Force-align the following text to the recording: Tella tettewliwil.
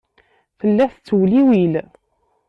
Tella 0.59 0.85
tettewliwil. 0.91 1.73